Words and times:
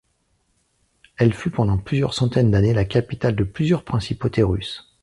Elle 1.17 1.31
fut 1.31 1.51
pendant 1.51 1.77
plusieurs 1.77 2.15
centaines 2.15 2.49
d'années 2.49 2.73
la 2.73 2.85
capitale 2.85 3.35
de 3.35 3.43
plusieurs 3.43 3.83
principautés 3.83 4.41
russes. 4.41 4.91